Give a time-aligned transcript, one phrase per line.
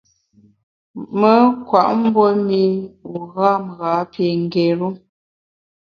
[1.19, 2.63] Me nkwet mbue mî
[3.13, 4.89] u gham ghâ pi ngéru.